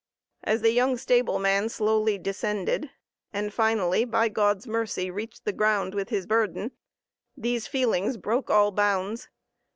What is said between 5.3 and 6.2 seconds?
the ground with